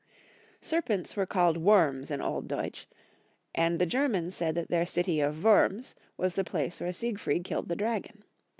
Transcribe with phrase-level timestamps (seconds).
[0.61, 2.87] Serpents were called worms in old Deutsch,
[3.53, 7.67] and the Germans said that then* city of Wurms was the place where Siegfried killed
[7.69, 8.23] the dragon.